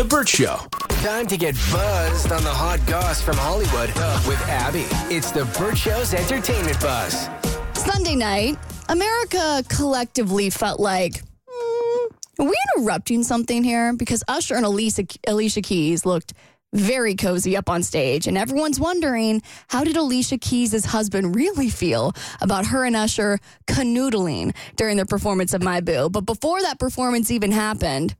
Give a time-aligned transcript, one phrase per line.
[0.00, 0.56] The Burt Show.
[1.02, 3.90] Time to get buzzed on the hot goss from Hollywood
[4.26, 4.86] with Abby.
[5.14, 7.28] It's the Burt Show's entertainment buzz.
[7.74, 8.56] Sunday night,
[8.88, 12.06] America collectively felt like, "Hmm,
[12.38, 13.92] are we interrupting something here?
[13.92, 16.32] Because Usher and Alicia, Alicia Keys looked
[16.72, 22.14] very cozy up on stage, and everyone's wondering how did Alicia Keys' husband really feel
[22.40, 26.08] about her and Usher canoodling during their performance of My Boo?
[26.08, 28.14] But before that performance even happened,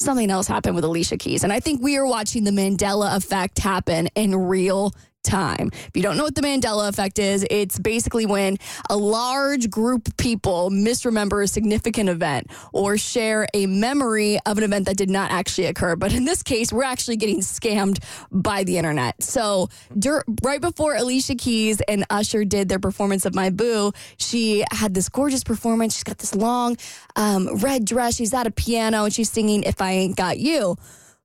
[0.00, 1.44] something else happened with Alicia Keys.
[1.44, 5.70] And I think we are watching the Mandela effect happen in real time.
[5.72, 8.56] If you don't know what the Mandela effect is, it's basically when
[8.88, 14.64] a large group of people misremember a significant event or share a memory of an
[14.64, 15.96] event that did not actually occur.
[15.96, 19.22] But in this case, we're actually getting scammed by the internet.
[19.22, 24.64] So, dur- right before Alicia Keys and Usher did their performance of My Boo, she
[24.70, 25.94] had this gorgeous performance.
[25.94, 26.76] She's got this long
[27.16, 28.16] um, red dress.
[28.16, 30.76] She's at a piano and she's singing If I Ain't Got You.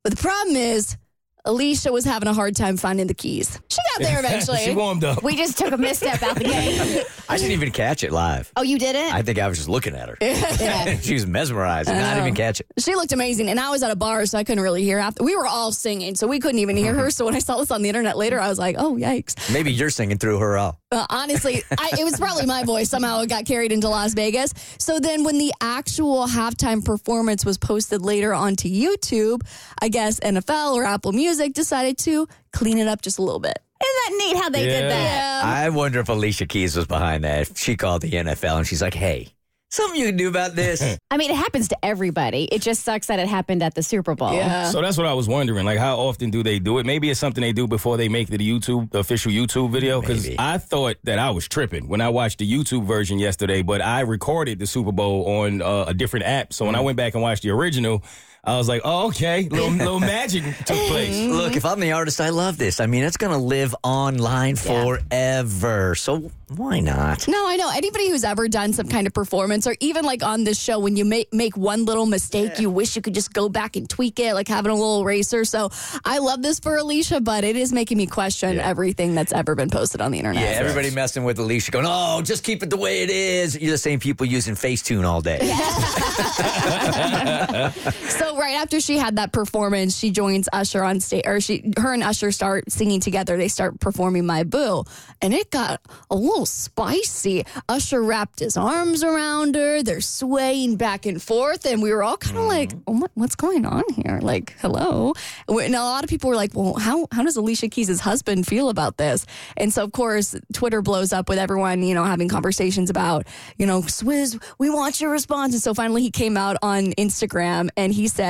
[0.04, 0.98] But the problem is,
[1.46, 3.60] Alicia was having a hard time finding the keys.
[3.70, 4.60] She got there eventually.
[4.60, 5.22] She warmed up.
[5.22, 7.06] We just took a misstep out the gate.
[7.30, 8.52] I didn't even catch it live.
[8.56, 9.14] Oh, you didn't?
[9.14, 10.18] I think I was just looking at her.
[10.22, 10.98] yeah.
[11.02, 11.90] she was mesmerized.
[11.90, 12.68] and I didn't even catch it.
[12.80, 14.98] she looked amazing, and I was at a bar, so I couldn't really hear.
[14.98, 17.02] After we were all singing, so we couldn't even hear her.
[17.04, 17.10] Mm-hmm.
[17.12, 19.72] So when I saw this on the internet later, I was like, "Oh yikes!" Maybe
[19.72, 20.80] you're singing through her all.
[20.92, 22.90] Uh, honestly, I, it was probably my voice.
[22.90, 24.54] Somehow it got carried into Las Vegas.
[24.78, 29.42] So then, when the actual halftime performance was posted later onto YouTube,
[29.82, 33.58] I guess NFL or Apple Music decided to clean it up just a little bit.
[33.84, 34.82] Isn't that neat how they Yeah.
[34.82, 35.44] did that?
[35.46, 37.58] I wonder if Alicia Keys was behind that.
[37.58, 39.30] She called the NFL and she's like, hey,
[39.76, 40.82] something you can do about this.
[41.12, 42.46] I mean, it happens to everybody.
[42.46, 44.34] It just sucks that it happened at the Super Bowl.
[44.34, 44.70] Yeah.
[44.70, 45.66] So that's what I was wondering.
[45.66, 46.86] Like, how often do they do it?
[46.86, 50.02] Maybe it's something they do before they make the YouTube, the official YouTube video.
[50.02, 53.82] Because I thought that I was tripping when I watched the YouTube version yesterday, but
[53.82, 56.54] I recorded the Super Bowl on uh, a different app.
[56.54, 58.04] So when I went back and watched the original,
[58.46, 61.26] I was like, oh, okay, little, little magic took place.
[61.28, 62.80] Look, if I'm the artist, I love this.
[62.80, 65.96] I mean, it's going to live online forever.
[65.96, 67.28] So why not?
[67.28, 67.72] No, I know.
[67.74, 70.96] Anybody who's ever done some kind of performance, or even like on this show, when
[70.96, 74.20] you make make one little mistake, you wish you could just go back and tweak
[74.20, 75.44] it, like having a little eraser.
[75.44, 75.72] So
[76.04, 79.72] I love this for Alicia, but it is making me question everything that's ever been
[79.72, 80.44] posted on the internet.
[80.44, 83.60] Yeah, everybody messing with Alicia going, oh, just keep it the way it is.
[83.60, 85.40] You're the same people using Facetune all day.
[88.10, 91.94] So right after she had that performance, she joins Usher on stage, or she, her
[91.94, 93.38] and Usher start singing together.
[93.38, 94.84] They start performing "My Boo,"
[95.22, 97.46] and it got a little spicy.
[97.70, 99.82] Usher wrapped his arms around her.
[99.82, 102.48] They're swaying back and forth, and we were all kind of mm.
[102.48, 105.14] like, oh, what, "What's going on here?" Like, hello.
[105.48, 108.70] And a lot of people were like, "Well, how how does Alicia Keys' husband feel
[108.70, 109.26] about this?"
[109.58, 113.66] And so, of course, Twitter blows up with everyone, you know, having conversations about, you
[113.66, 115.54] know, Swizz, we want your response.
[115.54, 118.25] And so finally, he came out on Instagram and he said,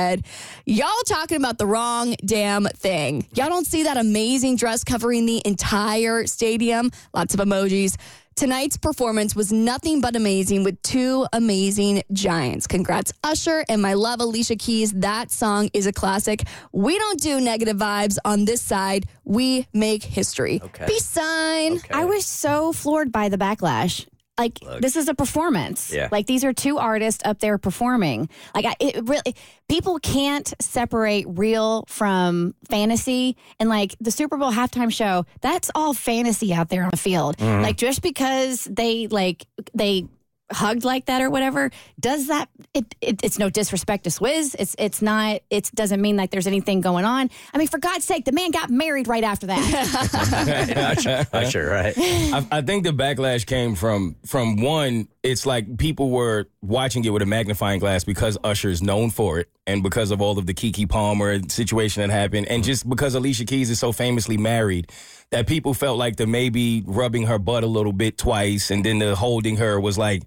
[0.64, 3.26] Y'all talking about the wrong damn thing.
[3.34, 6.90] Y'all don't see that amazing dress covering the entire stadium?
[7.14, 7.96] Lots of emojis.
[8.36, 12.66] Tonight's performance was nothing but amazing with two amazing giants.
[12.66, 14.92] Congrats, Usher, and my love, Alicia Keys.
[14.92, 16.42] That song is a classic.
[16.70, 19.06] We don't do negative vibes on this side.
[19.24, 20.60] We make history.
[20.62, 20.84] Okay.
[20.86, 21.80] Peace sign.
[21.90, 24.06] I was so floored by the backlash.
[24.38, 25.92] Like this is a performance.
[25.92, 26.08] Yeah.
[26.12, 28.28] Like these are two artists up there performing.
[28.54, 29.34] Like I, it really,
[29.68, 33.36] people can't separate real from fantasy.
[33.58, 37.38] And like the Super Bowl halftime show, that's all fantasy out there on the field.
[37.38, 37.62] Mm-hmm.
[37.62, 40.06] Like just because they like they
[40.52, 42.48] hugged like that or whatever, does that?
[42.74, 44.54] It, it it's no disrespect to Swizz.
[44.58, 45.40] It's it's not.
[45.50, 47.30] It doesn't mean like there's anything going on.
[47.52, 50.96] I mean, for God's sake, the man got married right after that.
[50.98, 51.94] Usher, Usher, right?
[51.96, 55.08] I, I think the backlash came from from one.
[55.22, 59.40] It's like people were watching it with a magnifying glass because Usher is known for
[59.40, 63.14] it, and because of all of the Keke Palmer situation that happened, and just because
[63.14, 64.92] Alicia Keys is so famously married,
[65.30, 69.00] that people felt like the maybe rubbing her butt a little bit twice, and then
[69.00, 70.22] the holding her was like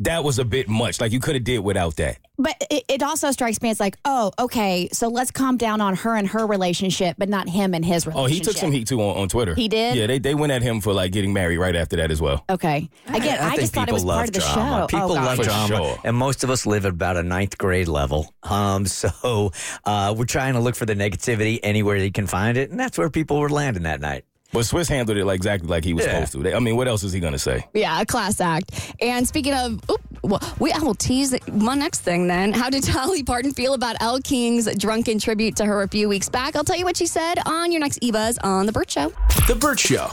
[0.00, 1.00] that was a bit much.
[1.00, 2.18] Like you could have did without that.
[2.36, 5.94] But it, it also strikes me as like, oh, okay, so let's calm down on
[5.94, 9.00] her and her relationship, but not him and his Oh, he took some heat too
[9.00, 9.54] on, on Twitter.
[9.54, 9.96] He did?
[9.96, 12.44] Yeah, they they went at him for like getting married right after that as well.
[12.50, 12.90] Okay.
[13.06, 14.80] Again, I, think just thought it was part of the drama.
[14.80, 14.86] show.
[14.88, 15.36] People oh, love gosh.
[15.36, 15.98] For drama, sure.
[16.04, 18.34] and most of us live at about a ninth grade level.
[18.42, 19.52] Um, so
[19.84, 22.98] uh, we're trying to look for the negativity anywhere you can find it, and that's
[22.98, 24.24] where people were landing that night.
[24.54, 26.24] But Swizz handled it like exactly like he was Yeah.
[26.24, 26.54] supposed to.
[26.54, 27.66] I mean, what else is he gonna say?
[27.74, 28.70] Yeah, a class act.
[29.00, 32.52] And speaking of, oop, well, we I will tease my next thing then.
[32.52, 36.28] How did Dolly Parton feel about Elle King's drunken tribute to her a few weeks
[36.28, 36.54] back?
[36.56, 39.12] I'll tell you what she said on your next Eva's on The Burt Show.
[39.48, 40.08] The Burt Show.